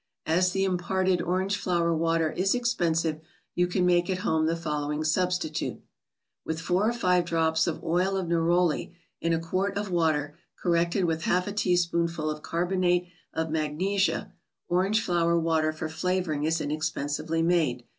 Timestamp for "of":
7.67-7.83, 8.17-8.25, 9.77-9.91, 12.31-12.41, 13.31-13.51